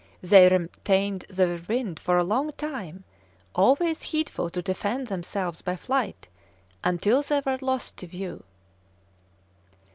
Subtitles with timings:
[0.23, 3.03] They retained their wind for a long time,
[3.53, 6.27] always heedful to defend themselves by flight,
[6.83, 8.43] until they were lost to view."